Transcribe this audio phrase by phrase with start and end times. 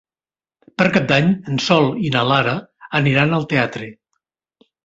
[0.81, 2.57] Per Cap d'Any en Sol i na Lara
[3.03, 3.93] aniran al teatre.